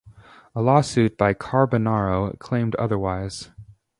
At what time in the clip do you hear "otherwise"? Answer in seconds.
2.77-3.51